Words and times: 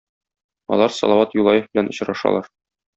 Алар 0.77 0.95
Салават 1.01 1.37
Юлаев 1.41 1.69
белән 1.71 1.95
очрашалар. 1.95 2.55